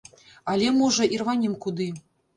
[0.53, 1.87] Але, можа, і рванем куды.